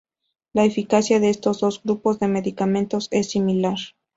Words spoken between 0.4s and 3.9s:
La eficacia de estos dos grupos de medicamentos es similar.